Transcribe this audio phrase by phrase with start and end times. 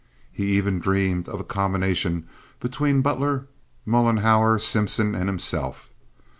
[0.31, 2.25] He even dreamed of a combination
[2.59, 3.45] between Butler,
[3.85, 5.91] Mollenhauer, Simpson, and himself.